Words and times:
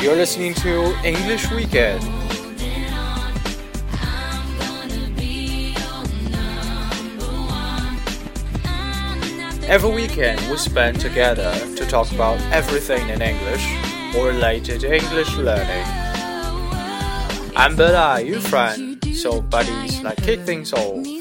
You're 0.00 0.14
listening 0.14 0.54
to 0.56 0.94
English 1.04 1.50
Weekend. 1.50 2.02
Every 9.64 9.90
weekend 9.90 10.40
we 10.50 10.58
spend 10.58 11.00
together 11.00 11.50
to 11.76 11.86
talk 11.86 12.12
about 12.12 12.38
everything 12.52 13.08
in 13.08 13.22
English 13.22 13.66
or 14.14 14.26
related 14.26 14.80
to 14.82 14.94
English 14.94 15.34
learning. 15.36 15.84
I'm 17.56 17.74
Bella, 17.74 18.20
your 18.20 18.40
friend, 18.40 19.02
so 19.14 19.40
buddies, 19.40 20.02
let's 20.02 20.22
kick 20.22 20.40
things 20.40 20.72
off. 20.72 21.15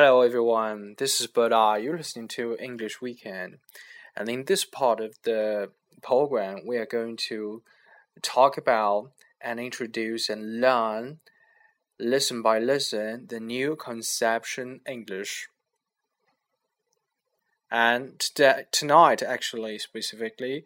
Hello 0.00 0.20
everyone, 0.20 0.94
this 0.96 1.20
is 1.20 1.26
Bella. 1.26 1.76
You're 1.76 1.96
listening 1.96 2.28
to 2.28 2.56
English 2.60 3.00
Weekend. 3.00 3.58
And 4.16 4.28
in 4.28 4.44
this 4.44 4.64
part 4.64 5.00
of 5.00 5.16
the 5.24 5.72
program, 6.02 6.60
we 6.64 6.76
are 6.76 6.86
going 6.86 7.16
to 7.30 7.64
talk 8.22 8.56
about 8.56 9.10
and 9.40 9.58
introduce 9.58 10.28
and 10.28 10.60
learn, 10.60 11.18
lesson 11.98 12.42
by 12.42 12.60
lesson, 12.60 13.26
the 13.28 13.40
new 13.40 13.74
conception 13.74 14.82
English. 14.88 15.48
And 17.68 18.20
tonight, 18.70 19.20
actually, 19.20 19.80
specifically, 19.80 20.62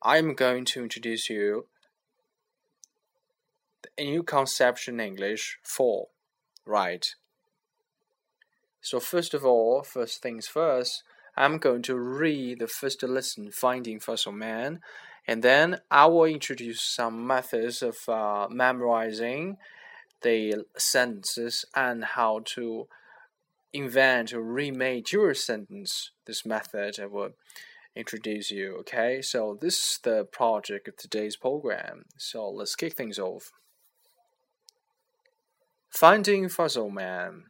I'm 0.00 0.34
going 0.34 0.64
to 0.66 0.84
introduce 0.84 1.28
you 1.28 1.66
the 3.82 4.04
new 4.04 4.22
conception 4.22 5.00
English 5.00 5.58
4, 5.64 6.06
right? 6.64 7.16
So 8.86 9.00
first 9.00 9.34
of 9.34 9.44
all, 9.44 9.82
first 9.82 10.22
things 10.22 10.46
first, 10.46 11.02
I'm 11.36 11.58
going 11.58 11.82
to 11.82 11.96
read 11.96 12.60
the 12.60 12.68
first 12.68 13.02
lesson, 13.02 13.50
Finding 13.50 13.98
Fossil 13.98 14.30
Man, 14.30 14.78
and 15.26 15.42
then 15.42 15.80
I 15.90 16.06
will 16.06 16.26
introduce 16.26 16.82
some 16.82 17.26
methods 17.26 17.82
of 17.82 17.96
uh, 18.08 18.46
memorizing 18.48 19.56
the 20.22 20.66
sentences 20.78 21.64
and 21.74 22.04
how 22.04 22.42
to 22.54 22.86
invent 23.72 24.32
or 24.32 24.40
remake 24.40 25.10
your 25.10 25.34
sentence. 25.34 26.12
This 26.24 26.46
method 26.46 27.00
I 27.00 27.06
will 27.06 27.30
introduce 27.96 28.52
you. 28.52 28.76
Okay, 28.82 29.20
so 29.20 29.58
this 29.60 29.74
is 29.74 29.98
the 30.04 30.28
project 30.30 30.86
of 30.86 30.96
today's 30.96 31.36
program. 31.36 32.04
So 32.18 32.48
let's 32.48 32.76
kick 32.76 32.94
things 32.94 33.18
off. 33.18 33.50
Finding 35.90 36.48
Fossil 36.48 36.88
Man. 36.88 37.46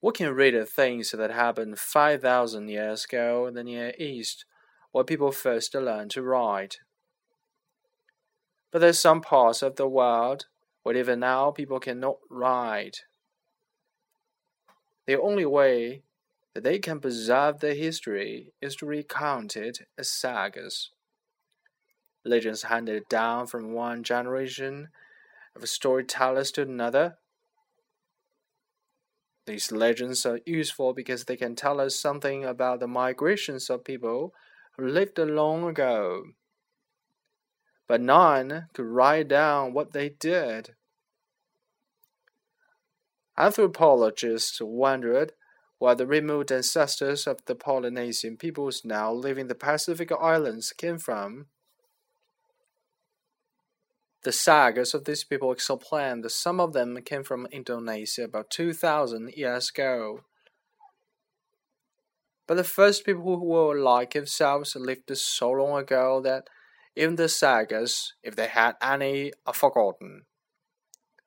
We 0.00 0.12
can 0.12 0.32
read 0.32 0.54
the 0.54 0.64
things 0.64 1.10
that 1.10 1.30
happened 1.30 1.78
5,000 1.78 2.68
years 2.68 3.04
ago 3.04 3.46
in 3.46 3.54
the 3.54 3.64
Near 3.64 3.92
East, 3.98 4.44
where 4.92 5.02
people 5.02 5.32
first 5.32 5.74
learned 5.74 6.12
to 6.12 6.22
write. 6.22 6.78
But 8.70 8.80
there's 8.80 9.00
some 9.00 9.20
parts 9.20 9.60
of 9.60 9.74
the 9.74 9.88
world 9.88 10.46
where 10.84 10.96
even 10.96 11.20
now 11.20 11.50
people 11.50 11.80
cannot 11.80 12.18
write. 12.30 13.02
The 15.06 15.20
only 15.20 15.46
way 15.46 16.02
that 16.54 16.62
they 16.62 16.78
can 16.78 17.00
preserve 17.00 17.58
their 17.58 17.74
history 17.74 18.52
is 18.62 18.76
to 18.76 18.86
recount 18.86 19.56
it 19.56 19.80
as 19.98 20.10
sagas. 20.10 20.90
Legends 22.24 22.64
handed 22.64 23.08
down 23.08 23.46
from 23.46 23.72
one 23.72 24.04
generation 24.04 24.88
of 25.56 25.68
storytellers 25.68 26.52
to 26.52 26.62
another 26.62 27.16
these 29.48 29.72
legends 29.72 30.24
are 30.26 30.40
useful 30.46 30.92
because 30.92 31.24
they 31.24 31.36
can 31.36 31.56
tell 31.56 31.80
us 31.80 31.98
something 31.98 32.44
about 32.44 32.78
the 32.78 32.86
migrations 32.86 33.68
of 33.68 33.82
people 33.82 34.32
who 34.76 34.86
lived 34.86 35.18
long 35.18 35.66
ago. 35.66 36.22
But 37.88 38.02
none 38.02 38.66
could 38.74 38.84
write 38.84 39.28
down 39.28 39.72
what 39.72 39.92
they 39.92 40.10
did. 40.10 40.74
Anthropologists 43.36 44.60
wondered 44.60 45.32
where 45.78 45.94
the 45.94 46.06
remote 46.06 46.52
ancestors 46.52 47.26
of 47.26 47.44
the 47.46 47.54
Polynesian 47.54 48.36
peoples 48.36 48.82
now 48.84 49.12
living 49.12 49.42
in 49.42 49.48
the 49.48 49.54
Pacific 49.54 50.12
Islands 50.12 50.72
came 50.72 50.98
from. 50.98 51.46
The 54.24 54.32
sagas 54.32 54.94
of 54.94 55.04
these 55.04 55.22
people 55.22 55.52
explain 55.52 56.22
that 56.22 56.30
some 56.30 56.58
of 56.58 56.72
them 56.72 57.00
came 57.02 57.22
from 57.22 57.46
Indonesia 57.52 58.24
about 58.24 58.50
2,000 58.50 59.32
years 59.36 59.70
ago. 59.70 60.24
But 62.48 62.56
the 62.56 62.64
first 62.64 63.04
people 63.04 63.38
who 63.38 63.44
were 63.44 63.78
like 63.78 64.14
themselves 64.14 64.74
lived 64.74 65.16
so 65.16 65.50
long 65.50 65.78
ago 65.78 66.20
that 66.22 66.48
even 66.96 67.14
the 67.14 67.28
sagas, 67.28 68.14
if 68.24 68.34
they 68.34 68.48
had 68.48 68.74
any, 68.82 69.32
are 69.46 69.54
forgotten. 69.54 70.24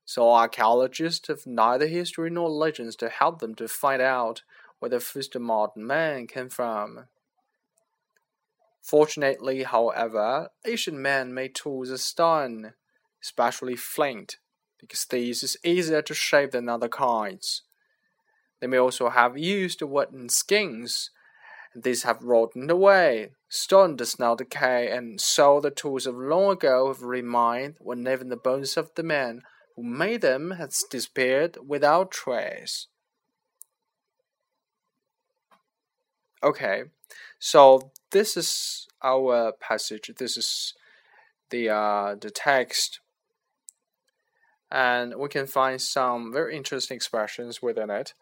So 0.04 0.30
archaeologists 0.30 1.30
have 1.30 1.48
neither 1.48 1.88
history 1.88 2.30
nor 2.30 2.50
legends 2.50 2.98
to 2.98 3.08
help 3.08 3.40
them 3.40 3.56
to 3.56 3.70
find 3.70 4.02
out 4.02 4.44
where 4.80 4.90
the 4.90 5.00
first 5.00 5.40
modern 5.40 5.88
man 5.88 6.28
came 6.28 6.50
from. 6.50 7.06
Fortunately, 8.82 9.64
however, 9.64 10.50
ancient 10.66 10.98
men 10.98 11.34
made 11.34 11.56
tools 11.56 11.92
of 11.92 12.02
stone 12.02 12.74
especially 13.22 13.76
flint, 13.76 14.38
because 14.80 15.06
these 15.06 15.44
is 15.44 15.58
easier 15.64 16.02
to 16.02 16.14
shape 16.14 16.52
than 16.52 16.70
other 16.70 16.90
kinds. 16.90 17.64
They 18.60 18.68
may 18.68 18.78
also 18.78 19.10
have 19.10 19.38
used 19.38 19.82
wooden 19.82 20.30
skins. 20.30 21.12
And 21.74 21.84
these 21.84 22.04
have 22.04 22.22
rotted 22.22 22.70
away. 22.70 23.32
Stone 23.48 23.96
does 23.96 24.20
not 24.20 24.40
decay, 24.40 24.92
and 24.92 25.22
so 25.22 25.62
the 25.62 25.72
tools 25.72 26.06
of 26.06 26.16
long 26.16 26.52
ago 26.52 26.88
have 26.88 27.02
remained 27.02 27.76
when 27.80 28.08
even 28.08 28.28
the 28.28 28.36
bones 28.36 28.76
of 28.76 28.92
the 28.96 29.04
man 29.04 29.44
who 29.76 29.84
made 29.84 30.22
them 30.22 30.52
has 30.52 30.84
disappeared 30.90 31.58
without 31.66 32.12
trace. 32.12 32.88
Okay, 36.44 36.84
so 37.40 37.92
this 38.12 38.36
is 38.36 38.88
our 39.02 39.54
passage. 39.54 40.12
This 40.18 40.36
is 40.36 40.74
the 41.52 41.70
uh, 41.70 42.16
the 42.20 42.32
text 42.32 43.00
and 44.72 45.16
we 45.18 45.28
can 45.28 45.48
find 45.48 45.82
some 45.82 46.32
very 46.32 46.56
interesting 46.56 46.96
expressions 46.96 47.62
within 47.62 47.90
it, 47.90 48.14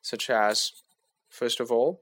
such 0.00 0.30
as, 0.30 0.72
first 1.28 1.60
of 1.60 1.70
all, 1.70 2.00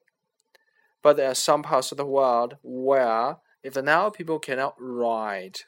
but 1.03 1.17
there 1.17 1.31
are 1.31 1.35
some 1.35 1.63
parts 1.63 1.91
of 1.91 1.99
the 1.99 2.07
world 2.07 2.57
where 2.63 3.37
even 3.65 3.85
now 3.85 4.11
people 4.11 4.39
cannot 4.39 4.75
write. 4.79 5.67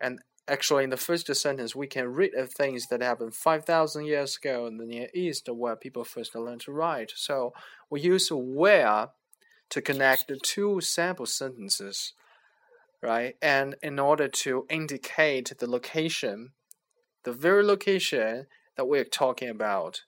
And 0.00 0.20
actually, 0.46 0.84
in 0.84 0.90
the 0.90 0.96
first 0.96 1.34
sentence, 1.34 1.74
we 1.74 1.86
can 1.86 2.12
read 2.12 2.34
of 2.34 2.52
things 2.52 2.86
that 2.88 3.02
happened 3.02 3.34
5,000 3.34 4.04
years 4.04 4.36
ago 4.36 4.66
in 4.66 4.76
the 4.76 4.86
Near 4.86 5.08
East 5.14 5.48
where 5.48 5.76
people 5.76 6.04
first 6.04 6.34
learned 6.34 6.60
to 6.62 6.72
write. 6.72 7.12
So 7.16 7.52
we 7.90 8.00
use 8.00 8.28
where 8.30 9.08
to 9.70 9.82
connect 9.82 10.28
the 10.28 10.38
two 10.40 10.80
sample 10.80 11.26
sentences 11.26 12.12
right? 13.06 13.36
And 13.40 13.76
in 13.82 14.00
order 14.00 14.26
to 14.26 14.66
indicate 14.68 15.52
the 15.56 15.70
location, 15.70 16.50
the 17.22 17.32
very 17.32 17.62
location 17.62 18.46
that 18.76 18.88
we're 18.88 19.04
talking 19.04 19.48
about, 19.48 20.02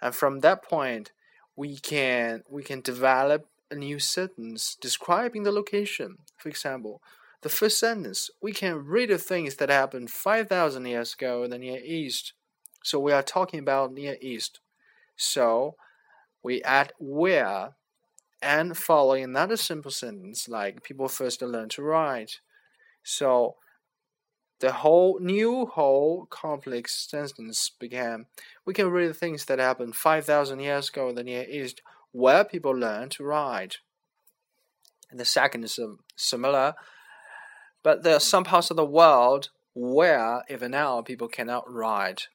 and 0.00 0.14
from 0.14 0.38
that 0.40 0.62
point, 0.62 1.10
we 1.56 1.76
can 1.76 2.44
we 2.48 2.62
can 2.62 2.80
develop 2.80 3.48
a 3.72 3.74
new 3.74 3.98
sentence 3.98 4.76
describing 4.80 5.42
the 5.42 5.50
location. 5.50 6.18
For 6.36 6.48
example, 6.48 7.02
the 7.42 7.48
first 7.48 7.78
sentence 7.78 8.30
we 8.40 8.52
can 8.52 8.86
read 8.86 9.10
the 9.10 9.18
things 9.18 9.56
that 9.56 9.68
happened 9.68 10.10
five 10.10 10.48
thousand 10.48 10.86
years 10.86 11.14
ago 11.14 11.42
in 11.42 11.50
the 11.50 11.58
Near 11.58 11.80
East. 11.84 12.34
So 12.84 13.00
we 13.00 13.10
are 13.10 13.22
talking 13.22 13.58
about 13.58 13.92
Near 13.92 14.16
East. 14.20 14.60
So 15.16 15.74
we 16.40 16.62
add 16.62 16.92
where 17.00 17.70
and 18.44 18.76
following 18.76 19.24
another 19.24 19.56
simple 19.56 19.90
sentence 19.90 20.48
like 20.48 20.84
people 20.84 21.08
first 21.08 21.40
learn 21.40 21.70
to 21.70 21.82
write. 21.82 22.40
So 23.02 23.56
the 24.60 24.72
whole 24.72 25.18
new 25.18 25.66
whole 25.66 26.26
complex 26.26 27.08
sentence 27.10 27.70
began. 27.80 28.26
We 28.66 28.74
can 28.74 28.90
read 28.90 29.16
things 29.16 29.46
that 29.46 29.58
happened 29.58 29.96
5,000 29.96 30.60
years 30.60 30.90
ago 30.90 31.08
in 31.08 31.14
the 31.14 31.24
Near 31.24 31.44
East 31.48 31.80
where 32.12 32.44
people 32.44 32.72
learned 32.72 33.12
to 33.12 33.24
write. 33.24 33.78
And 35.10 35.18
the 35.18 35.24
second 35.24 35.64
is 35.64 35.78
um, 35.78 36.00
similar, 36.16 36.74
but 37.82 38.02
there 38.02 38.16
are 38.16 38.20
some 38.20 38.44
parts 38.44 38.70
of 38.70 38.76
the 38.76 38.84
world 38.84 39.50
where 39.74 40.42
even 40.50 40.72
now 40.72 41.00
people 41.00 41.28
cannot 41.28 41.70
write. 41.70 42.28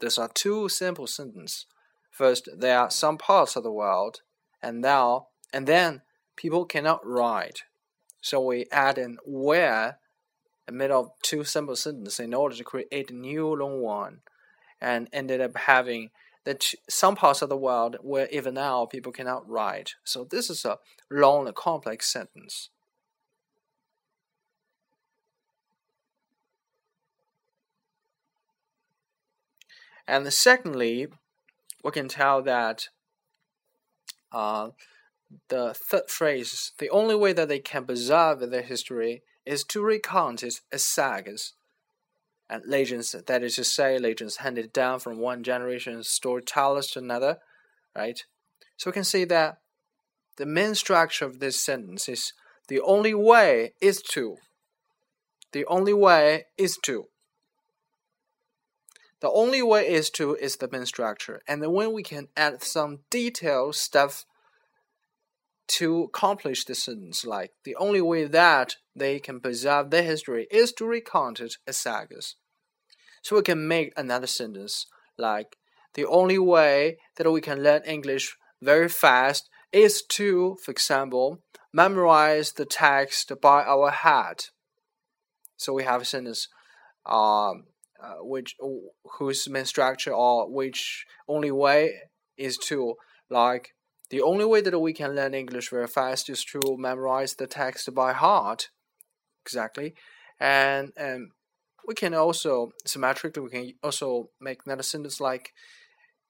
These 0.00 0.18
are 0.18 0.30
two 0.32 0.68
simple 0.68 1.06
sentences. 1.06 1.66
First, 2.10 2.48
there 2.56 2.78
are 2.78 2.90
some 2.90 3.18
parts 3.18 3.56
of 3.56 3.62
the 3.62 3.72
world, 3.72 4.20
and 4.62 4.80
now 4.80 5.28
and 5.54 5.68
then 5.68 6.02
people 6.34 6.64
cannot 6.64 7.06
write. 7.06 7.62
So 8.20 8.40
we 8.40 8.66
add 8.72 8.98
in 8.98 9.18
where 9.24 9.98
in 10.66 10.74
the 10.74 10.78
middle 10.78 11.00
of 11.00 11.10
two 11.22 11.44
simple 11.44 11.76
sentences 11.76 12.18
in 12.18 12.34
order 12.34 12.56
to 12.56 12.64
create 12.64 13.10
a 13.10 13.14
new 13.14 13.54
long 13.54 13.80
one. 13.80 14.20
and 14.80 15.08
ended 15.12 15.40
up 15.40 15.56
having 15.56 16.10
that 16.44 16.64
some 16.90 17.14
parts 17.14 17.40
of 17.40 17.48
the 17.48 17.56
world 17.56 17.96
where 18.02 18.28
even 18.30 18.54
now 18.54 18.84
people 18.84 19.12
cannot 19.12 19.48
write. 19.48 19.94
So 20.04 20.24
this 20.24 20.50
is 20.50 20.64
a 20.64 20.78
long 21.10 21.46
and 21.46 21.56
complex 21.56 22.12
sentence. 22.12 22.70
And 30.06 30.30
secondly, 30.32 31.06
we 31.82 31.90
can 31.92 32.08
tell 32.08 32.42
that 32.42 32.88
uh, 34.32 34.70
the 35.48 35.74
third 35.74 36.08
phrase, 36.08 36.72
the 36.78 36.90
only 36.90 37.14
way 37.14 37.32
that 37.32 37.48
they 37.48 37.58
can 37.58 37.84
preserve 37.84 38.40
their 38.40 38.62
history 38.62 39.22
is 39.44 39.64
to 39.64 39.82
recount 39.82 40.42
it 40.42 40.60
as 40.72 40.82
sagas 40.82 41.54
and 42.48 42.62
legends, 42.66 43.12
that 43.12 43.42
is 43.42 43.56
to 43.56 43.64
say, 43.64 43.98
legends 43.98 44.36
handed 44.36 44.72
down 44.72 45.00
from 45.00 45.18
one 45.18 45.42
generation 45.42 45.96
of 45.96 46.06
storytellers 46.06 46.88
to 46.88 46.98
another, 46.98 47.38
right? 47.96 48.22
So 48.76 48.90
we 48.90 48.94
can 48.94 49.04
see 49.04 49.24
that 49.24 49.58
the 50.36 50.46
main 50.46 50.74
structure 50.74 51.24
of 51.24 51.40
this 51.40 51.60
sentence 51.60 52.08
is 52.08 52.32
the 52.68 52.80
only 52.80 53.14
way 53.14 53.72
is 53.80 54.02
to. 54.12 54.36
The 55.52 55.64
only 55.66 55.94
way 55.94 56.46
is 56.58 56.76
to. 56.82 57.06
The 59.20 59.30
only 59.30 59.62
way 59.62 59.88
is 59.88 60.10
to 60.10 60.34
is 60.34 60.56
the 60.56 60.68
main 60.70 60.84
structure. 60.86 61.40
And 61.48 61.62
then 61.62 61.72
when 61.72 61.92
we 61.92 62.02
can 62.02 62.28
add 62.36 62.62
some 62.62 63.00
detailed 63.10 63.76
stuff 63.76 64.26
to 65.66 66.04
accomplish 66.04 66.64
the 66.64 66.74
sentence, 66.74 67.24
like 67.24 67.52
the 67.64 67.76
only 67.76 68.00
way 68.00 68.24
that 68.24 68.76
they 68.94 69.18
can 69.18 69.40
preserve 69.40 69.90
their 69.90 70.02
history 70.02 70.46
is 70.50 70.72
to 70.74 70.86
recount 70.86 71.40
it 71.40 71.56
as 71.66 71.76
sagas. 71.76 72.36
So 73.22 73.36
we 73.36 73.42
can 73.42 73.66
make 73.66 73.92
another 73.96 74.26
sentence 74.26 74.86
like 75.16 75.56
the 75.94 76.04
only 76.04 76.38
way 76.38 76.98
that 77.16 77.30
we 77.30 77.40
can 77.40 77.62
learn 77.62 77.82
English 77.84 78.36
very 78.60 78.88
fast 78.88 79.48
is 79.72 80.02
to, 80.02 80.56
for 80.62 80.70
example, 80.70 81.40
memorize 81.72 82.52
the 82.52 82.64
text 82.64 83.32
by 83.40 83.62
our 83.64 83.90
head. 83.90 84.44
So 85.56 85.72
we 85.72 85.84
have 85.84 86.02
a 86.02 86.04
sentence 86.04 86.48
um, 87.06 87.64
uh, 88.02 88.16
which 88.20 88.56
whose 89.18 89.48
main 89.48 89.64
structure 89.64 90.12
or 90.12 90.50
which 90.50 91.06
only 91.28 91.50
way 91.50 91.94
is 92.36 92.58
to 92.58 92.94
like 93.30 93.74
the 94.14 94.22
only 94.22 94.44
way 94.44 94.60
that 94.60 94.78
we 94.78 94.92
can 94.92 95.16
learn 95.16 95.34
English 95.34 95.70
very 95.70 95.88
fast 95.88 96.30
is 96.30 96.44
to 96.52 96.60
memorize 96.78 97.34
the 97.34 97.48
text 97.48 97.92
by 97.94 98.12
heart. 98.12 98.70
Exactly. 99.44 99.94
And 100.38 100.92
and 100.96 101.20
we 101.88 101.94
can 101.94 102.14
also 102.14 102.52
symmetrically 102.86 103.42
we 103.42 103.50
can 103.50 103.72
also 103.82 104.30
make 104.40 104.60
another 104.64 104.84
sentence 104.84 105.20
like 105.20 105.52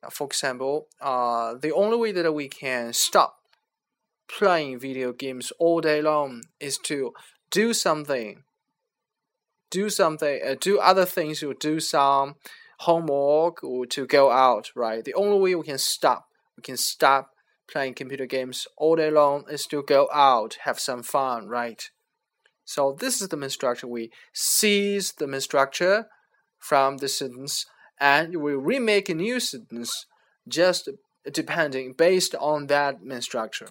uh, 0.02 0.08
for 0.08 0.26
example, 0.26 0.86
uh, 1.10 1.54
the 1.64 1.72
only 1.72 1.98
way 1.98 2.12
that 2.12 2.32
we 2.32 2.48
can 2.48 2.94
stop 2.94 3.32
playing 4.38 4.78
video 4.78 5.12
games 5.12 5.52
all 5.58 5.80
day 5.82 6.00
long 6.00 6.42
is 6.58 6.78
to 6.78 7.12
do 7.50 7.74
something 7.74 8.44
do 9.74 9.90
something, 9.90 10.40
uh, 10.46 10.54
do 10.60 10.78
other 10.78 11.04
things, 11.04 11.42
or 11.42 11.52
do 11.52 11.80
some 11.80 12.36
homework, 12.80 13.64
or 13.64 13.84
to 13.86 14.06
go 14.06 14.30
out, 14.30 14.70
right? 14.76 15.04
The 15.04 15.14
only 15.14 15.38
way 15.40 15.54
we 15.56 15.64
can 15.64 15.78
stop, 15.78 16.28
we 16.56 16.62
can 16.62 16.76
stop 16.76 17.33
playing 17.70 17.94
computer 17.94 18.26
games 18.26 18.66
all 18.76 18.96
day 18.96 19.10
long 19.10 19.44
is 19.50 19.66
to 19.66 19.82
go 19.82 20.08
out, 20.12 20.58
have 20.64 20.78
some 20.78 21.02
fun, 21.02 21.48
right? 21.48 21.90
So 22.64 22.96
this 22.98 23.20
is 23.20 23.28
the 23.28 23.36
main 23.36 23.50
structure. 23.50 23.86
We 23.86 24.10
seize 24.32 25.12
the 25.12 25.26
main 25.26 25.40
structure 25.40 26.06
from 26.58 26.98
the 26.98 27.08
sentence 27.08 27.66
and 28.00 28.36
we 28.36 28.54
remake 28.54 29.08
a 29.08 29.14
new 29.14 29.38
sentence 29.40 30.06
just 30.48 30.88
depending 31.30 31.92
based 31.92 32.34
on 32.36 32.66
that 32.68 33.02
main 33.02 33.20
structure. 33.20 33.68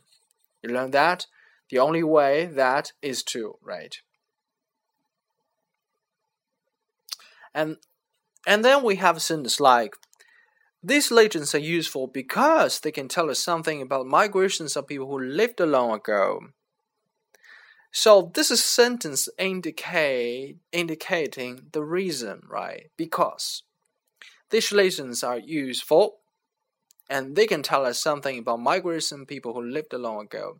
You 0.62 0.70
learn 0.74 0.92
that 0.92 1.26
the 1.70 1.80
only 1.80 2.04
way 2.04 2.46
that 2.46 2.92
is 3.02 3.24
to, 3.24 3.58
right? 3.62 3.96
And 7.54 7.78
and 8.46 8.66
then 8.66 8.84
we 8.84 8.98
have 8.98 9.22
sentences 9.22 9.60
like 9.60 9.96
these 10.84 11.12
legends 11.12 11.56
are 11.56 11.60
useful 11.60 12.08
because 12.08 12.82
they 12.82 12.92
can 12.92 13.08
tell 13.08 13.30
us 13.30 13.40
something 13.40 13.82
about 13.82 14.06
migrations 14.06 14.76
of 14.76 14.88
people 14.88 15.08
who 15.08 15.20
lived 15.20 15.62
a 15.62 15.66
long 15.66 15.94
ago. 15.94 16.42
So 17.92 18.32
this 18.34 18.52
is 18.52 18.64
sentence 18.64 19.30
indicate 19.38 20.58
indicating 20.72 21.68
the 21.72 21.84
reason, 21.84 22.42
right? 22.50 22.90
Because 22.98 23.64
these 24.50 24.72
legends 24.72 25.24
are 25.24 25.38
useful 25.38 26.18
and 27.10 27.36
they 27.36 27.48
can 27.48 27.64
tell 27.64 27.86
us 27.86 28.02
something 28.02 28.38
about 28.38 28.60
migration 28.60 29.26
people 29.26 29.54
who 29.54 29.62
lived 29.62 29.94
a 29.94 29.98
long 29.98 30.26
ago. 30.26 30.60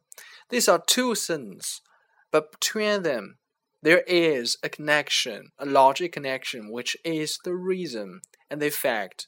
These 0.50 0.70
are 0.70 0.80
two 0.80 1.16
sentences, 1.16 1.82
but 2.32 2.52
between 2.52 3.04
them 3.04 3.40
there 3.82 4.04
is 4.08 4.58
a 4.64 4.70
connection, 4.70 5.52
a 5.60 5.66
logic 5.66 6.14
connection, 6.14 6.72
which 6.72 6.96
is 7.04 7.38
the 7.44 7.54
reason 7.54 8.22
and 8.50 8.62
the 8.62 8.70
fact. 8.70 9.28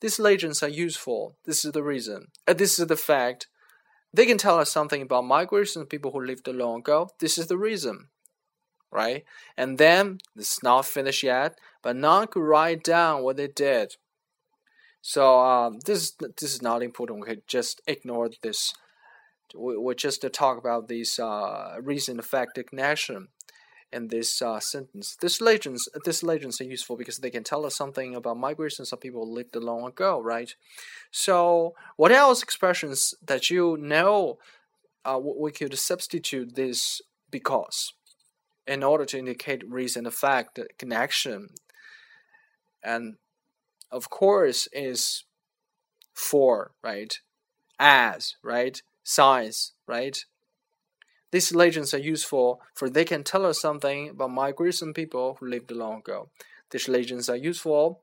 These 0.00 0.18
legends 0.18 0.62
are 0.62 0.68
useful. 0.68 1.36
This 1.44 1.64
is 1.64 1.72
the 1.72 1.82
reason. 1.82 2.28
Uh, 2.46 2.54
this 2.54 2.78
is 2.78 2.86
the 2.86 2.96
fact. 2.96 3.46
They 4.12 4.26
can 4.26 4.38
tell 4.38 4.58
us 4.58 4.72
something 4.72 5.02
about 5.02 5.24
migration 5.24 5.86
people 5.86 6.10
who 6.10 6.24
lived 6.24 6.48
long 6.48 6.80
ago. 6.80 7.10
This 7.20 7.38
is 7.38 7.46
the 7.46 7.58
reason. 7.58 8.08
Right? 8.90 9.24
And 9.56 9.78
then, 9.78 10.18
this 10.34 10.52
is 10.52 10.62
not 10.62 10.84
finished 10.84 11.22
yet, 11.22 11.56
but 11.82 11.94
none 11.94 12.26
could 12.26 12.42
write 12.42 12.82
down 12.82 13.22
what 13.22 13.36
they 13.36 13.46
did. 13.46 13.94
So 15.02 15.40
um, 15.40 15.78
this 15.86 16.10
this 16.10 16.54
is 16.54 16.60
not 16.60 16.82
important. 16.82 17.20
We 17.20 17.26
could 17.26 17.46
just 17.46 17.80
ignore 17.86 18.30
this. 18.42 18.74
We, 19.56 19.94
just 19.94 20.20
to 20.20 20.30
talk 20.30 20.58
about 20.58 20.88
this 20.88 21.18
uh, 21.18 21.76
reason 21.80 22.18
effect 22.18 22.58
connection 22.68 23.28
in 23.92 24.08
this 24.08 24.40
uh, 24.40 24.60
sentence. 24.60 25.16
These 25.20 25.40
legends, 25.40 25.88
these 26.04 26.22
legends 26.22 26.60
are 26.60 26.64
useful 26.64 26.96
because 26.96 27.18
they 27.18 27.30
can 27.30 27.44
tell 27.44 27.66
us 27.66 27.76
something 27.76 28.14
about 28.14 28.36
migrations 28.36 28.92
of 28.92 29.00
people 29.00 29.30
lived 29.30 29.56
long 29.56 29.86
ago, 29.86 30.20
right? 30.20 30.54
So, 31.10 31.74
what 31.96 32.12
else 32.12 32.42
expressions 32.42 33.14
that 33.24 33.50
you 33.50 33.76
know 33.80 34.38
uh, 35.04 35.18
we 35.20 35.50
could 35.50 35.76
substitute 35.78 36.54
this 36.54 37.00
because 37.30 37.94
in 38.66 38.82
order 38.82 39.04
to 39.04 39.18
indicate 39.18 39.68
reason, 39.68 40.06
effect, 40.06 40.58
connection, 40.78 41.48
and 42.82 43.16
of 43.90 44.10
course 44.10 44.68
is 44.72 45.24
for, 46.14 46.72
right? 46.82 47.18
As, 47.78 48.36
right? 48.42 48.80
Size, 49.02 49.72
right? 49.86 50.24
These 51.30 51.54
legends 51.54 51.94
are 51.94 51.98
useful 51.98 52.60
for 52.74 52.90
they 52.90 53.04
can 53.04 53.22
tell 53.22 53.46
us 53.46 53.60
something 53.60 54.10
about 54.10 54.30
migration 54.30 54.92
people 54.92 55.36
who 55.38 55.46
lived 55.46 55.70
long 55.70 55.98
ago. 55.98 56.28
These 56.70 56.88
legends 56.88 57.28
are 57.28 57.36
useful 57.36 58.00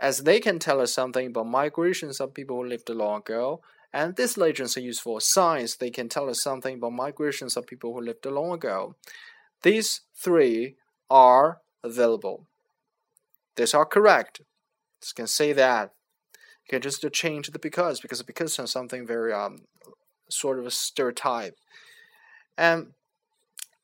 as 0.00 0.20
they 0.20 0.40
can 0.40 0.58
tell 0.58 0.80
us 0.80 0.92
something 0.92 1.26
about 1.26 1.46
migrations 1.46 2.20
of 2.20 2.34
people 2.34 2.56
who 2.56 2.68
lived 2.68 2.88
long 2.88 3.18
ago. 3.18 3.60
And 3.92 4.16
these 4.16 4.38
legends 4.38 4.76
are 4.76 4.80
useful 4.80 5.20
science. 5.20 5.76
They 5.76 5.90
can 5.90 6.08
tell 6.08 6.30
us 6.30 6.42
something 6.42 6.76
about 6.76 6.92
migrations 6.92 7.56
of 7.56 7.66
people 7.66 7.92
who 7.92 8.00
lived 8.00 8.24
long 8.24 8.54
ago. 8.54 8.94
These 9.62 10.02
three 10.14 10.76
are 11.10 11.58
available. 11.82 12.46
These 13.56 13.74
are 13.74 13.84
correct. 13.84 14.40
You 14.40 15.12
can 15.14 15.26
say 15.26 15.52
that. 15.52 15.92
You 16.64 16.78
can 16.78 16.82
just 16.82 17.04
change 17.12 17.50
the 17.50 17.58
because 17.58 18.00
because 18.00 18.22
because 18.22 18.58
is 18.58 18.70
something 18.70 19.06
very 19.06 19.32
um 19.32 19.62
sort 20.28 20.58
of 20.58 20.66
a 20.66 20.70
stereotype. 20.70 21.56
And 22.56 22.92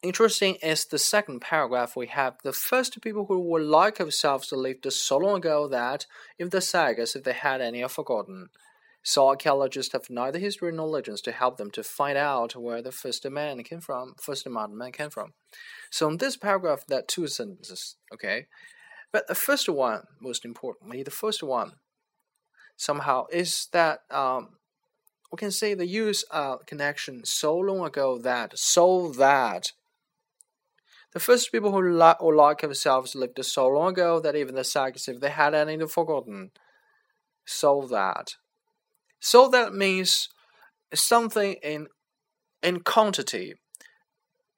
interesting 0.02 0.56
is 0.56 0.86
the 0.86 0.98
second 0.98 1.40
paragraph 1.40 1.96
we 1.96 2.06
have 2.06 2.36
the 2.44 2.52
first 2.52 3.00
people 3.00 3.26
who 3.26 3.40
were 3.40 3.60
like 3.60 4.00
ourselves 4.00 4.52
lived 4.52 4.90
so 4.92 5.18
long 5.18 5.38
ago 5.38 5.68
that 5.68 6.06
if 6.38 6.50
the 6.50 6.60
sagas, 6.60 7.16
if 7.16 7.24
they 7.24 7.32
had 7.32 7.60
any, 7.60 7.82
are 7.82 7.88
forgotten. 7.88 8.48
So 9.02 9.28
archaeologists 9.28 9.92
have 9.92 10.10
neither 10.10 10.40
history 10.40 10.72
nor 10.72 10.88
legends 10.88 11.20
to 11.22 11.32
help 11.32 11.58
them 11.58 11.70
to 11.72 11.84
find 11.84 12.18
out 12.18 12.56
where 12.56 12.82
the 12.82 12.90
first 12.90 13.28
man 13.30 13.62
came 13.62 13.80
from, 13.80 14.14
first 14.20 14.48
modern 14.48 14.76
man 14.76 14.90
came 14.90 15.10
from. 15.10 15.34
So 15.90 16.08
in 16.08 16.16
this 16.16 16.36
paragraph, 16.36 16.84
there 16.88 16.98
are 16.98 17.06
two 17.06 17.28
sentences, 17.28 17.96
okay? 18.12 18.46
But 19.12 19.28
the 19.28 19.36
first 19.36 19.68
one, 19.68 20.02
most 20.20 20.44
importantly, 20.44 21.02
the 21.04 21.12
first 21.12 21.42
one 21.42 21.74
somehow 22.76 23.26
is 23.32 23.68
that 23.72 24.00
um, 24.10 24.56
we 25.32 25.36
can 25.36 25.50
say 25.50 25.74
the 25.74 25.86
use 25.86 26.22
of 26.24 26.66
connection 26.66 27.24
so 27.24 27.56
long 27.56 27.84
ago 27.84 28.18
that 28.18 28.58
so 28.58 29.12
that 29.12 29.72
the 31.12 31.20
first 31.20 31.50
people 31.50 31.72
who, 31.72 31.90
like 31.90 32.22
or 32.22 32.34
like 32.34 32.60
themselves 32.60 33.14
lived 33.14 33.42
so 33.42 33.68
long 33.68 33.92
ago 33.92 34.20
that 34.20 34.36
even 34.36 34.54
the 34.54 34.64
sagas, 34.64 35.08
if 35.08 35.20
they 35.20 35.30
had 35.30 35.54
any, 35.54 35.78
forgotten. 35.86 36.50
So 37.46 37.86
that, 37.90 38.34
so 39.18 39.48
that 39.48 39.72
means 39.72 40.28
something 40.94 41.54
in 41.62 41.86
in 42.62 42.80
quantity 42.80 43.54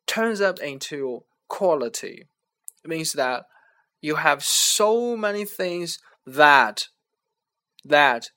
turns 0.07 0.41
up 0.41 0.59
into 0.59 1.25
quality. 1.49 2.25
It 2.85 2.89
means 2.89 3.13
that 3.13 3.45
you 4.01 4.17
have 4.17 4.43
so 4.43 5.17
many 5.17 5.45
things 5.45 5.99
that 6.27 6.89
that 7.85 8.31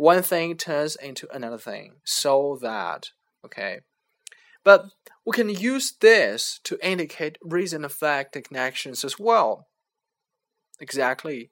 one 0.00 0.22
thing 0.22 0.56
turns 0.56 0.96
into 0.96 1.28
another 1.30 1.58
thing. 1.58 1.96
So 2.04 2.58
that, 2.62 3.10
okay. 3.44 3.80
But 4.64 4.86
we 5.26 5.32
can 5.32 5.50
use 5.50 5.92
this 6.00 6.58
to 6.64 6.78
indicate 6.82 7.36
reason 7.42 7.84
effect 7.84 8.32
connections 8.42 9.04
as 9.04 9.18
well. 9.18 9.66
Exactly. 10.80 11.50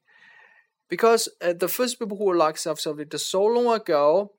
Because 0.88 1.28
uh, 1.42 1.52
the 1.52 1.68
first 1.68 1.98
people 1.98 2.16
who 2.16 2.24
were 2.24 2.36
like 2.36 2.56
self 2.56 2.82
did 2.82 3.20
so 3.20 3.44
long 3.44 3.74
ago, 3.76 4.32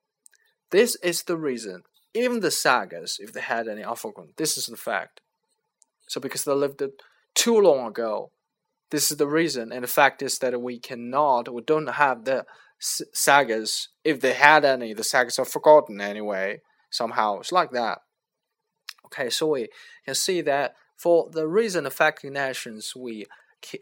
this 0.72 0.96
is 1.04 1.22
the 1.22 1.38
reason. 1.38 1.84
Even 2.16 2.40
the 2.40 2.50
sagas, 2.50 3.18
if 3.20 3.32
they 3.32 3.42
had 3.42 3.68
any 3.68 3.84
Alphagron, 3.84 4.36
this 4.38 4.58
is 4.58 4.66
the 4.66 4.78
fact. 4.78 5.22
So 6.08 6.20
because 6.20 6.46
they 6.46 6.54
lived 6.54 6.82
too 7.36 7.60
long 7.60 7.86
ago, 7.86 8.32
this 8.90 9.12
is 9.12 9.18
the 9.18 9.28
reason. 9.28 9.72
And 9.72 9.84
the 9.84 9.88
fact 9.88 10.24
is 10.24 10.40
that 10.40 10.60
we 10.60 10.80
cannot, 10.80 11.54
we 11.54 11.62
don't 11.62 11.88
have 11.88 12.26
the 12.26 12.46
sagas. 12.80 13.90
If 14.04 14.22
they 14.22 14.34
had 14.34 14.66
any, 14.66 14.94
the 14.94 15.04
sagas 15.04 15.40
are 15.40 15.46
forgotten 15.46 16.02
anyway. 16.02 16.62
Somehow, 16.90 17.40
it's 17.40 17.52
like 17.52 17.72
that. 17.72 18.00
Okay, 19.06 19.30
so 19.30 19.48
we 19.48 19.68
can 20.06 20.16
see 20.16 20.42
that 20.42 20.76
for 20.96 21.30
the 21.32 21.48
reason 21.48 21.86
effect 21.86 22.22
connections, 22.22 22.94
we 22.96 23.26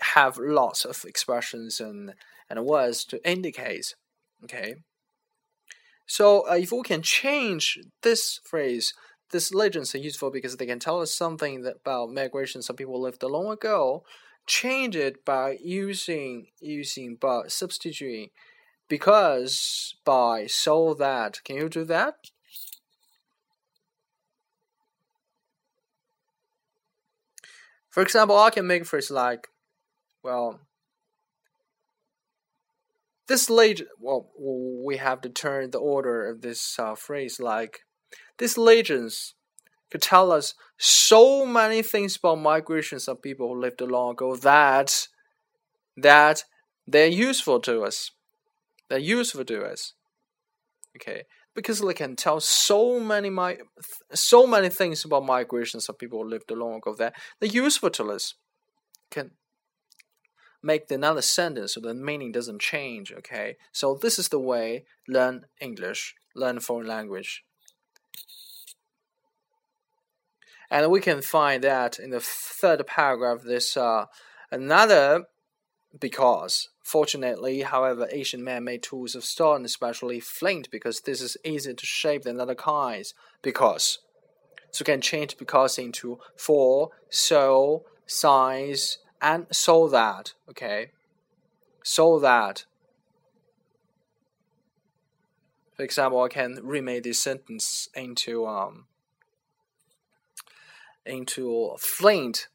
have 0.01 0.37
lots 0.37 0.85
of 0.85 1.03
expressions 1.05 1.79
and 1.79 2.13
and 2.49 2.65
words 2.65 3.03
to 3.05 3.29
indicate. 3.29 3.95
Okay. 4.43 4.75
So 6.05 6.49
uh, 6.49 6.55
if 6.55 6.71
we 6.71 6.81
can 6.83 7.01
change 7.01 7.77
this 8.01 8.39
phrase, 8.43 8.93
this 9.31 9.53
legends 9.53 9.93
are 9.93 9.97
useful 9.97 10.31
because 10.31 10.55
they 10.55 10.65
can 10.65 10.79
tell 10.79 11.01
us 11.01 11.13
something 11.13 11.65
about 11.65 12.13
migration 12.13 12.61
some 12.61 12.77
people 12.77 13.01
lived 13.01 13.23
a 13.23 13.27
long 13.27 13.51
ago. 13.51 14.05
Change 14.45 14.95
it 14.95 15.25
by 15.25 15.57
using 15.61 16.47
using 16.61 17.17
by 17.19 17.47
substituting 17.47 18.29
because 18.87 19.95
by 20.05 20.47
so 20.47 20.93
that. 20.93 21.43
Can 21.43 21.57
you 21.57 21.69
do 21.69 21.83
that? 21.85 22.15
For 27.89 28.03
example, 28.03 28.37
I 28.37 28.51
can 28.51 28.67
make 28.67 28.85
phrase 28.85 29.09
like, 29.09 29.47
well, 30.21 30.59
this 33.27 33.49
legend, 33.49 33.89
well, 33.99 34.29
we 34.37 34.97
have 34.97 35.21
to 35.21 35.29
turn 35.29 35.71
the 35.71 35.79
order 35.79 36.29
of 36.29 36.41
this 36.41 36.77
uh, 36.79 36.95
phrase 36.95 37.39
like, 37.39 37.79
these 38.37 38.57
legends 38.57 39.33
could 39.89 40.01
tell 40.01 40.31
us 40.31 40.53
so 40.77 41.45
many 41.45 41.81
things 41.81 42.17
about 42.17 42.39
migrations 42.39 43.07
of 43.07 43.21
people 43.21 43.47
who 43.47 43.59
lived 43.59 43.81
long 43.81 44.11
ago 44.11 44.35
that 44.35 45.07
that 45.95 46.43
they're 46.85 47.07
useful 47.07 47.59
to 47.61 47.83
us. 47.83 48.11
They're 48.89 48.99
useful 48.99 49.45
to 49.45 49.65
us. 49.65 49.93
Okay, 50.95 51.23
because 51.53 51.79
they 51.81 51.93
can 51.93 52.15
tell 52.15 52.39
so 52.39 52.99
many 52.99 53.29
my 53.29 53.57
so 54.13 54.47
many 54.47 54.69
things 54.69 55.05
about 55.05 55.25
migrations 55.25 55.87
of 55.89 55.99
people 55.99 56.23
who 56.23 56.29
lived 56.29 56.49
long 56.49 56.77
ago 56.77 56.95
that 56.95 57.13
they're 57.39 57.49
useful 57.49 57.89
to 57.91 58.11
us. 58.11 58.35
Can 59.11 59.31
make 60.63 60.89
another 60.91 61.21
sentence 61.21 61.73
so 61.73 61.81
the 61.81 61.93
meaning 61.93 62.31
doesn't 62.31 62.61
change. 62.61 63.11
Okay, 63.11 63.57
so 63.71 63.97
this 64.01 64.17
is 64.17 64.29
the 64.29 64.39
way 64.39 64.85
learn 65.07 65.45
English, 65.61 66.15
learn 66.35 66.59
foreign 66.59 66.87
language. 66.87 67.43
And 70.69 70.91
we 70.91 70.99
can 70.99 71.21
find 71.21 71.63
that 71.63 71.97
in 71.97 72.09
the 72.09 72.19
third 72.19 72.85
paragraph, 72.85 73.43
this 73.43 73.77
uh, 73.77 74.05
another 74.51 75.25
because. 75.99 76.69
Fortunately, 76.81 77.61
however, 77.61 78.07
Asian 78.11 78.43
men 78.43 78.63
made 78.63 78.81
tools 78.81 79.15
of 79.15 79.25
stone, 79.25 79.65
especially 79.65 80.19
flint, 80.19 80.69
because 80.71 81.01
this 81.01 81.21
is 81.21 81.37
easier 81.43 81.73
to 81.73 81.85
shape 81.85 82.23
than 82.23 82.39
other 82.39 82.55
kinds. 82.55 83.13
Because. 83.41 83.99
So 84.71 84.83
we 84.83 84.93
can 84.93 85.01
change 85.01 85.37
because 85.37 85.77
into 85.77 86.19
for, 86.35 86.91
so, 87.09 87.85
size, 88.05 88.99
and 89.21 89.47
so 89.51 89.87
that, 89.87 90.33
okay? 90.49 90.91
So 91.83 92.19
that. 92.19 92.65
For 95.75 95.83
example, 95.83 96.21
I 96.21 96.27
can 96.27 96.59
remake 96.63 97.03
this 97.03 97.21
sentence 97.21 97.89
into 97.95 98.45
um 98.45 98.85
into 101.05 101.75
flint. 101.79 102.47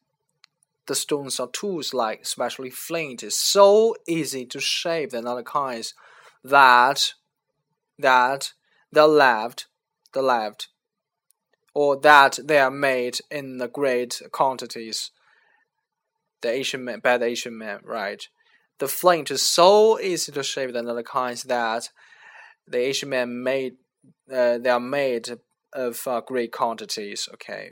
The 0.86 0.94
stones 0.94 1.38
are 1.38 1.48
tools 1.48 1.94
like 1.94 2.22
especially 2.22 2.70
flint 2.70 3.22
is 3.22 3.38
so 3.38 3.94
easy 4.08 4.44
to 4.46 4.60
shape 4.60 5.10
than 5.10 5.26
other 5.26 5.42
kinds 5.42 5.94
that 6.42 7.14
that 7.98 8.52
the 8.90 9.06
left 9.06 9.66
the 10.12 10.22
left 10.22 10.68
or 11.74 11.98
that 12.00 12.38
they 12.42 12.58
are 12.58 12.70
made 12.70 13.18
in 13.30 13.58
the 13.58 13.68
great 13.68 14.20
quantities 14.32 15.12
the 16.42 16.50
Asian 16.50 16.84
man, 16.84 17.00
bad 17.00 17.22
Asian 17.22 17.56
man, 17.56 17.80
right? 17.84 18.28
The 18.78 18.88
flint 18.88 19.30
is 19.30 19.46
so 19.46 19.98
easy 19.98 20.32
to 20.32 20.42
shape 20.42 20.72
than 20.72 20.88
other 20.88 21.02
kinds 21.02 21.44
that 21.44 21.88
the 22.66 22.78
Asian 22.78 23.08
man 23.08 23.42
made, 23.42 23.76
uh, 24.30 24.58
they 24.58 24.70
are 24.70 24.80
made 24.80 25.38
of 25.72 26.06
uh, 26.06 26.20
great 26.20 26.52
quantities. 26.52 27.28
Okay. 27.32 27.70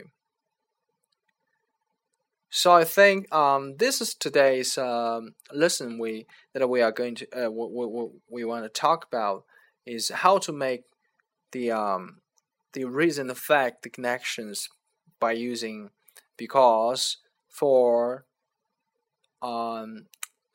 So 2.53 2.73
I 2.73 2.83
think 2.83 3.33
um, 3.33 3.77
this 3.77 4.01
is 4.01 4.13
today's 4.13 4.77
um, 4.77 5.35
lesson 5.53 5.97
we 5.97 6.27
that 6.53 6.67
we 6.67 6.81
are 6.81 6.91
going 6.91 7.15
to 7.15 7.45
uh, 7.47 7.49
what, 7.49 8.11
we 8.29 8.43
want 8.43 8.65
to 8.65 8.69
talk 8.69 9.05
about 9.05 9.45
is 9.85 10.09
how 10.09 10.37
to 10.39 10.51
make 10.51 10.83
the 11.53 11.71
um, 11.71 12.17
the 12.73 12.83
reason 12.83 13.29
effect 13.29 13.83
the 13.83 13.89
connections 13.89 14.67
by 15.17 15.31
using 15.31 15.91
because 16.35 17.17
for 17.47 18.25
um, 19.41 20.07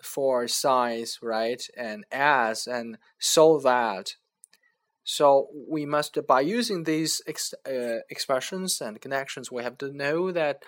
for 0.03 0.47
size, 0.49 1.19
right, 1.23 1.63
and 1.79 2.05
as 2.13 2.67
and 2.67 2.99
so 3.19 3.59
that. 3.61 4.17
So 5.09 5.49
we 5.69 5.87
must, 5.87 6.19
by 6.27 6.41
using 6.41 6.83
these 6.83 7.23
ex 7.29 7.55
uh, 7.67 8.01
expressions 8.11 8.81
and 8.81 9.01
connections, 9.01 9.53
we 9.53 9.63
have 9.63 9.79
to 9.79 9.93
know 9.93 10.33
that, 10.33 10.65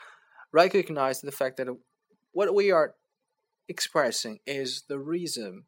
recognize 0.52 1.20
the 1.20 1.32
fact 1.32 1.56
that 1.58 1.68
what 2.32 2.54
we 2.54 2.70
are 2.70 2.94
expressing 3.68 4.38
is 4.46 4.84
the 4.88 4.98
reason, 4.98 5.64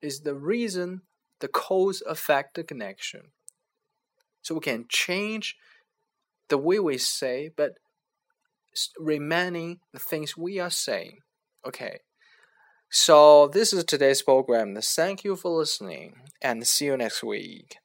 is 0.00 0.20
the 0.20 0.34
reason 0.34 1.02
the 1.40 1.48
cause 1.48 2.02
affect 2.06 2.54
the 2.54 2.64
connection. 2.64 3.32
So 4.42 4.54
we 4.54 4.60
can 4.60 4.86
change 4.88 5.56
the 6.48 6.58
way 6.58 6.78
we 6.78 6.98
say, 6.98 7.50
but 7.56 7.78
remaining 8.98 9.80
the 9.92 9.98
things 9.98 10.36
we 10.36 10.58
are 10.58 10.70
saying. 10.70 11.18
Okay. 11.66 11.98
So 12.90 13.48
this 13.48 13.72
is 13.72 13.84
today's 13.84 14.22
program. 14.22 14.76
Thank 14.80 15.24
you 15.24 15.36
for 15.36 15.50
listening 15.50 16.16
and 16.42 16.66
see 16.66 16.86
you 16.86 16.96
next 16.96 17.22
week. 17.22 17.76